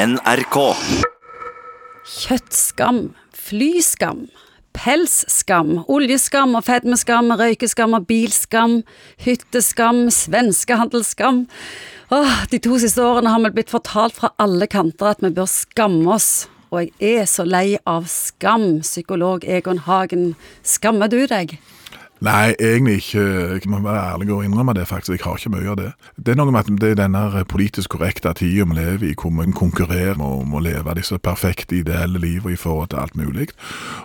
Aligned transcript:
NRK. 0.00 0.56
Kjøttskam, 2.08 3.00
flyskam, 3.36 4.22
pelsskam, 4.72 5.74
oljeskam 5.92 6.54
og 6.56 6.64
fedmeskam, 6.64 7.28
røykeskam 7.36 7.98
og 7.98 8.06
bilskam, 8.08 8.78
hytteskam, 9.20 10.06
svenskehandelsskam. 10.14 11.42
Åh, 12.16 12.38
de 12.48 12.62
to 12.64 12.78
siste 12.80 13.04
årene 13.04 13.34
har 13.34 13.44
vi 13.44 13.52
blitt 13.58 13.74
fortalt 13.74 14.16
fra 14.16 14.32
alle 14.40 14.70
kanter 14.72 15.10
at 15.10 15.20
vi 15.26 15.34
bør 15.36 15.50
skamme 15.52 16.16
oss. 16.16 16.48
Og 16.72 16.86
jeg 16.86 17.20
er 17.20 17.28
så 17.28 17.44
lei 17.44 17.76
av 17.84 18.08
skam, 18.08 18.78
psykolog 18.86 19.44
Egon 19.44 19.84
Hagen. 19.84 20.30
Skammer 20.64 21.12
du 21.12 21.26
deg? 21.28 21.58
Nei, 22.20 22.52
egentlig 22.60 22.94
ikke. 23.00 23.20
Jeg 23.56 23.70
må 23.72 23.78
være 23.80 24.12
ærlig 24.12 24.32
og 24.34 24.44
innrømme 24.44 24.74
det, 24.76 24.88
faktisk. 24.88 25.12
Jeg 25.18 25.24
har 25.24 25.38
ikke 25.38 25.52
mye 25.54 25.70
av 25.72 25.76
det. 25.78 25.92
Det 26.16 26.32
er 26.34 26.36
noe 26.36 26.52
med 26.52 26.60
at 26.60 26.80
det 26.82 26.90
er 26.90 26.98
denne 26.98 27.44
politisk 27.48 27.94
korrekte 27.94 28.32
tida 28.36 28.66
vi 28.68 28.76
lever 28.76 29.06
i, 29.08 29.14
hvor 29.16 29.32
vi 29.32 29.52
konkurrerer 29.56 30.20
om 30.20 30.52
å 30.52 30.60
leve 30.60 30.94
disse 30.98 31.16
perfekte, 31.18 31.78
ideelle 31.80 32.20
livene 32.20 32.52
i 32.52 32.60
forhold 32.60 32.90
til 32.92 33.00
alt 33.00 33.16
mulig. 33.16 33.48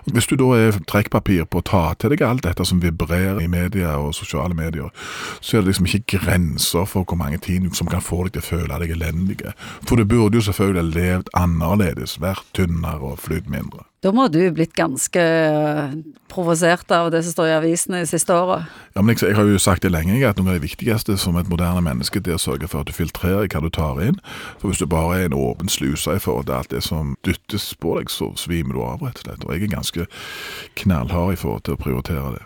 Hvis 0.08 0.30
du 0.32 0.38
da 0.40 0.48
er 0.56 0.80
trekkpapir 0.88 1.44
på 1.44 1.60
å 1.60 1.66
ta 1.68 1.84
til 2.00 2.14
deg 2.14 2.24
alt 2.24 2.46
dette 2.48 2.64
som 2.64 2.80
vibrerer 2.80 3.42
i 3.44 3.50
media 3.52 3.98
og 4.00 4.16
sosiale 4.16 4.56
medier, 4.56 4.94
så 5.42 5.58
er 5.58 5.66
det 5.66 5.74
liksom 5.74 5.90
ikke 5.92 6.22
grenser 6.24 6.88
for 6.88 7.04
hvor 7.04 7.20
mange 7.20 7.42
ting 7.44 7.68
som 7.76 7.90
kan 7.92 8.06
få 8.06 8.24
deg 8.24 8.38
til 8.38 8.46
å 8.46 8.48
føle 8.48 8.80
deg 8.80 8.96
elendige. 8.96 9.52
For 9.84 10.00
du 10.00 10.08
burde 10.08 10.40
jo 10.40 10.48
selvfølgelig 10.48 10.86
ha 10.86 11.02
levd 11.02 11.36
annerledes, 11.36 12.16
vært 12.24 12.48
tynnere 12.56 13.12
og 13.12 13.20
flydd 13.28 13.52
mindre. 13.52 13.84
Da 14.06 14.12
må 14.14 14.28
du 14.30 14.38
blitt 14.54 14.76
ganske 14.78 15.22
provosert 16.30 16.92
av 16.94 17.08
det 17.10 17.24
som 17.26 17.34
står 17.34 17.48
i 17.50 17.56
avisene 17.56 18.04
de 18.04 18.10
siste 18.10 18.36
åra. 18.38 18.60
Ja, 18.94 19.02
men 19.02 19.16
jeg, 19.16 19.32
jeg 19.32 19.38
har 19.40 19.50
jo 19.50 19.62
sagt 19.62 19.82
det 19.82 19.90
lenge, 19.96 20.20
at 20.22 20.38
noe 20.38 20.52
av 20.54 20.60
det 20.60 20.68
viktigste 20.68 21.16
som 21.18 21.40
et 21.42 21.50
moderne 21.50 21.82
menneske, 21.82 22.22
det 22.22 22.36
er 22.36 22.38
å 22.38 22.44
sørge 22.44 22.70
for 22.70 22.86
at 22.86 22.92
du 22.92 22.94
filtrerer 22.94 23.50
hva 23.50 23.64
du 23.66 23.72
tar 23.74 24.04
inn. 24.06 24.20
For 24.62 24.70
hvis 24.70 24.84
du 24.84 24.86
bare 24.92 25.24
er 25.24 25.32
en 25.32 25.38
åpen 25.40 25.74
sluse 25.74 26.20
i 26.20 26.22
forhold 26.22 26.46
til 26.52 26.60
alt 26.60 26.76
det 26.76 26.84
som 26.86 27.16
dyttes 27.26 27.72
på 27.82 27.98
deg, 27.98 28.14
så 28.14 28.30
svimer 28.38 28.78
du 28.78 28.84
av, 28.86 29.02
rett 29.02 29.24
og 29.24 29.26
slett. 29.26 29.48
Og 29.48 29.56
jeg 29.56 29.66
er 29.66 29.74
ganske 29.74 30.10
knallhard 30.84 31.34
i 31.34 31.42
forhold 31.42 31.66
til 31.66 31.80
å 31.80 31.82
prioritere 31.82 32.36
det. 32.38 32.46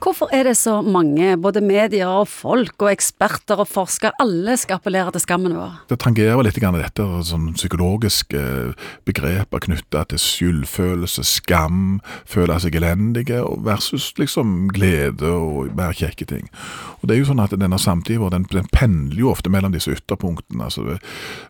Hvorfor 0.00 0.30
er 0.32 0.46
det 0.48 0.54
så 0.56 0.78
mange, 0.80 1.34
både 1.36 1.60
medier 1.60 2.08
og 2.08 2.28
folk 2.32 2.80
og 2.80 2.88
eksperter 2.88 3.60
og 3.60 3.68
forskere, 3.68 4.14
alle 4.22 4.54
skal 4.56 4.78
appellere 4.78 5.12
til 5.12 5.20
skammen 5.26 5.52
vår? 5.58 5.74
Det 5.90 5.98
tangerer 6.00 6.40
litt 6.46 6.56
grann 6.56 6.78
dette 6.78 7.04
sånn 7.28 7.50
psykologiske 7.52 8.40
begreper 9.04 9.60
knytta 9.66 10.06
til 10.08 10.22
skyldfølelse, 10.24 11.24
skam, 11.28 12.00
føle 12.24 12.56
seg 12.64 12.78
elendige, 12.80 13.42
versus 13.66 14.14
liksom 14.16 14.70
glede 14.72 15.28
og 15.28 15.74
mer 15.76 15.92
kjekke 15.92 16.28
ting. 16.32 16.48
Og 17.00 17.08
det 17.08 17.18
er 17.18 17.20
jo 17.20 17.28
sånn 17.28 17.44
at 17.44 17.52
denne 17.52 17.78
samtida 17.80 18.30
den, 18.32 18.48
den 18.48 18.68
pendler 18.72 19.20
jo 19.20 19.30
ofte 19.34 19.52
mellom 19.52 19.76
disse 19.76 19.92
ytterpunktene. 19.92 20.64
altså 20.70 20.96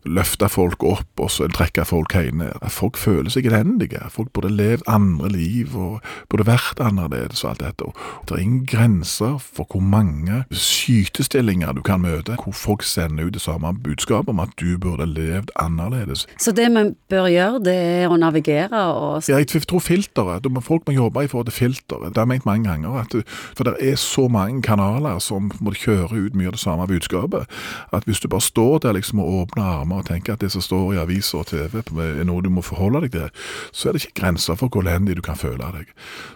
Løfte 0.06 0.50
folk 0.50 0.82
opp, 0.86 1.10
og 1.22 1.30
så 1.30 1.46
trekke 1.50 1.86
folk 1.86 2.18
helt 2.18 2.38
ned. 2.42 2.66
Folk 2.70 2.98
føler 2.98 3.30
seg 3.30 3.46
elendige. 3.50 4.02
Folk 4.10 4.32
burde 4.34 4.52
levd 4.54 4.86
andre 4.90 5.30
liv 5.30 5.74
og 5.78 6.00
burde 6.30 6.46
vært 6.50 6.82
annerledes 6.82 7.44
og 7.44 7.54
alt 7.54 7.64
dette. 7.64 7.90
Det 8.28 8.36
er 8.36 8.42
ingen 8.42 8.66
grenser 8.66 9.38
for 9.42 9.66
hvor 9.70 9.82
mange 9.82 10.44
skytestillinger 10.54 11.72
du 11.76 11.82
kan 11.82 12.02
møte, 12.02 12.36
hvor 12.42 12.54
folk 12.56 12.84
sender 12.86 13.26
ut 13.26 13.34
det 13.34 13.42
samme 13.42 13.72
budskapet 13.84 14.32
om 14.32 14.40
at 14.42 14.52
du 14.60 14.78
burde 14.78 15.06
levd 15.06 15.50
annerledes. 15.58 16.26
Så 16.38 16.52
det 16.52 16.68
vi 16.70 16.84
bør 17.10 17.28
gjøre, 17.30 17.62
det 17.64 17.74
er 17.74 18.12
å 18.12 18.18
navigere 18.20 18.84
og 18.94 19.28
Ja, 19.28 19.38
jeg 19.38 19.48
tror 19.68 19.82
filteret. 19.82 20.46
Folk 20.62 20.86
må 20.86 20.94
jobbe 20.94 21.24
i 21.24 21.28
forhold 21.30 21.50
til 21.50 21.58
filteret. 21.58 22.14
Det 22.14 22.18
har 22.20 22.26
jeg 22.26 22.32
ment 22.34 22.46
mange 22.46 22.68
ganger. 22.68 23.00
At, 23.00 23.14
for 23.56 23.64
det 23.64 23.74
er 23.80 23.96
så 23.96 24.28
mange 24.28 24.62
kanaler 24.62 25.18
som 25.18 25.50
må 25.60 25.74
kjøre 25.76 26.26
ut 26.26 26.36
mye 26.36 26.50
av 26.50 26.56
det 26.56 26.62
samme 26.62 26.86
budskapet, 26.86 27.46
at 27.92 28.04
hvis 28.04 28.20
du 28.20 28.28
bare 28.28 28.40
står 28.40 28.78
der 28.78 28.92
liksom 28.92 29.20
og 29.20 29.32
åpner 29.42 29.64
armer 29.64 30.02
og 30.02 30.06
tenker 30.06 30.32
at 30.32 30.40
det 30.40 30.52
som 30.52 30.64
står 30.64 30.94
i 30.94 31.00
aviser 31.02 31.38
og 31.38 31.46
TV 31.46 31.80
er 31.80 32.24
noe 32.28 32.42
du 32.42 32.50
må 32.52 32.62
forholde 32.64 33.04
deg 33.06 33.14
til, 33.14 33.28
så 33.72 33.88
er 33.88 33.96
det 33.96 34.04
ikke 34.04 34.20
grenser 34.20 34.58
for 34.58 34.68
hvor 34.68 34.84
elendig 34.84 35.16
du 35.16 35.22
kan 35.24 35.38
føle 35.38 35.70
deg. 35.76 35.90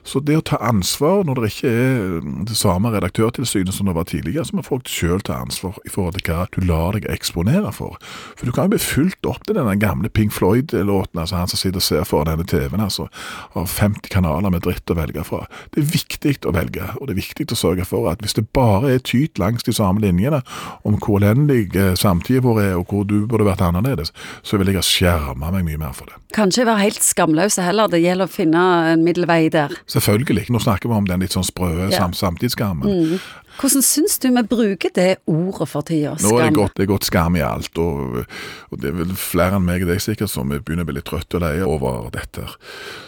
Så 0.04 0.20
det 0.20 0.38
å 0.38 0.44
ta 0.44 0.60
ansvar 0.62 1.24
når 1.24 1.40
det 1.40 1.52
ikke 1.52 1.63
er 1.68 2.20
det 2.48 2.56
samme 2.58 2.92
redaktørtilsynet 2.94 3.74
som 3.74 3.88
det 3.88 3.96
var 3.96 4.06
tidligere, 4.10 4.44
så 4.46 4.56
må 4.58 4.64
folk 4.66 4.88
sjøl 4.90 5.22
ta 5.24 5.38
ansvar 5.42 5.78
i 5.84 5.92
forhold 5.92 6.18
til 6.18 6.28
hva 6.28 6.46
du 6.54 6.60
lar 6.64 6.96
deg 6.96 7.08
eksponere 7.10 7.72
for. 7.74 7.98
For 8.38 8.46
du 8.46 8.54
kan 8.54 8.68
jo 8.68 8.74
bli 8.74 8.82
fulgt 8.82 9.28
opp 9.28 9.44
til 9.46 9.58
denne 9.58 9.76
gamle 9.80 10.10
Pink 10.12 10.34
Floyd-låten, 10.34 11.20
altså 11.20 11.40
han 11.40 11.50
som 11.50 11.60
sitter 11.60 11.80
og 11.80 11.86
ser 11.86 12.08
foran 12.08 12.32
denne 12.32 12.48
TV-en, 12.48 12.84
altså, 12.84 13.08
av 13.54 13.68
50 13.70 14.10
kanaler 14.12 14.52
med 14.54 14.64
dritt 14.66 14.90
å 14.90 14.98
velge 14.98 15.24
fra. 15.26 15.44
Det 15.74 15.82
er 15.82 15.92
viktig 15.94 16.34
å 16.48 16.54
velge, 16.56 16.90
og 16.98 17.08
det 17.08 17.14
er 17.14 17.20
viktig 17.22 17.48
å 17.52 17.58
sørge 17.58 17.86
for 17.88 18.10
at 18.10 18.22
hvis 18.24 18.36
det 18.38 18.46
bare 18.56 18.94
er 18.94 19.04
tyt 19.04 19.40
langs 19.40 19.66
de 19.66 19.74
samme 19.76 20.02
linjene 20.04 20.42
om 20.84 20.98
hvor 20.98 21.22
elendig 21.22 21.70
samtida 22.00 22.42
vår 22.44 22.62
er, 22.62 22.74
og 22.80 22.90
hvor 22.90 23.06
du 23.08 23.24
burde 23.28 23.46
vært 23.48 23.64
annerledes, 23.64 24.12
så 24.42 24.58
vil 24.60 24.72
jeg 24.72 24.80
ha 24.80 24.84
skjerma 24.86 25.52
meg 25.54 25.66
mye 25.68 25.80
mer 25.80 25.96
for 25.96 26.10
det. 26.10 26.18
Kanskje 26.34 26.66
være 26.66 26.82
helt 26.82 27.04
skamløse 27.04 27.62
heller, 27.62 27.90
det 27.90 28.02
gjelder 28.02 28.26
å 28.26 28.32
finne 28.32 28.62
en 28.90 29.04
middelvei 29.06 29.46
der. 29.54 29.74
Selvfølgelig. 29.90 30.48
Nå 30.50 30.60
snakker 30.62 30.90
vi 30.90 30.96
om 30.96 31.06
den 31.06 31.22
litt 31.22 31.34
sånn 31.36 31.46
sprø 31.54 31.88
ja. 31.90 32.12
samtidsskammen. 32.12 32.88
Mm. 32.88 33.18
Hvordan 33.60 33.82
syns 33.86 34.18
du 34.18 34.28
vi 34.34 34.42
bruker 34.50 34.90
det 34.94 35.16
ordet 35.30 35.68
for 35.70 35.86
tida? 35.86 36.16
Nå 36.22 36.34
er 36.40 36.50
det 36.50 36.58
gått, 36.58 36.74
det 36.74 36.86
er 36.86 36.90
gått 36.90 37.06
skam 37.06 37.36
i 37.38 37.44
alt, 37.46 37.78
og, 37.78 38.24
og, 38.70 38.76
det 38.82 38.90
er 38.90 38.98
vel 38.98 39.14
flere 39.18 39.60
enn 39.60 39.66
meg 39.66 39.84
og 39.86 39.92
deg 39.92 40.02
sikkert 40.02 40.32
som 40.32 40.50
begynner 40.50 40.82
å 40.82 40.90
bli 40.90 40.98
litt 40.98 41.06
trøtte 41.06 41.38
og 41.38 41.44
leie 41.46 41.66
over 41.66 42.10
dette. 42.14 42.48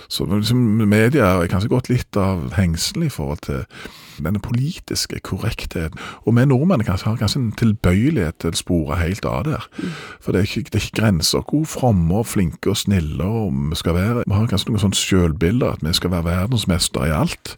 Så 0.07 0.27
liksom, 0.31 0.61
media 0.87 1.33
er 1.35 1.51
kanskje 1.51 1.73
gått 1.73 1.91
litt 1.91 2.19
av 2.21 2.53
hengselen 2.55 3.09
i 3.09 3.11
forhold 3.11 3.43
til 3.49 3.65
denne 4.23 4.41
politiske 4.41 5.19
korrektheten. 5.27 5.99
Og 6.25 6.37
vi 6.39 6.47
nordmenn 6.47 6.87
kanskje, 6.87 7.11
har 7.11 7.19
kanskje 7.21 7.43
en 7.43 7.51
tilbøyelighet 7.59 8.39
til 8.41 8.55
å 8.55 8.61
spore 8.61 9.01
helt 9.03 9.27
av 9.29 9.43
der. 9.49 9.67
For 10.23 10.31
det 10.31 10.45
er 10.45 10.49
ikke, 10.49 10.71
det 10.71 10.79
er 10.79 10.87
ikke 10.87 11.01
grenser 11.03 11.43
hvor 11.43 11.67
fromme 11.69 12.23
og 12.23 12.31
flinke 12.31 12.71
og 12.71 12.79
snille 12.81 13.27
vi 13.27 13.83
skal 13.83 13.99
være. 13.99 14.25
Vi 14.25 14.39
har 14.39 14.49
kanskje 14.53 14.71
noen 14.71 14.87
sånne 14.87 15.03
sjølbilder 15.03 15.75
at 15.75 15.85
vi 15.85 15.99
skal 15.99 16.15
være 16.15 16.29
verdensmester 16.31 17.11
i 17.11 17.15
alt. 17.19 17.57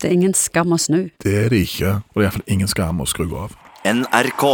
Det 0.00 0.08
er 0.08 0.16
ingen 0.16 0.34
skam 0.34 0.74
å 0.74 0.78
snu. 0.80 1.10
Det 1.22 1.34
er 1.44 1.52
det 1.52 1.64
ikke, 1.68 2.00
og 2.00 2.16
det 2.16 2.24
er 2.24 2.28
iallfall 2.30 2.56
ingen 2.56 2.70
skam 2.70 3.02
å 3.02 3.06
skru 3.08 3.28
av. 3.38 3.54
NRK. 3.84 4.44